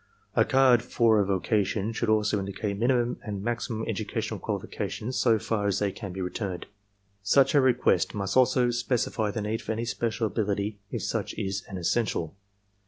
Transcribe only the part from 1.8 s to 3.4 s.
should also indicate minimum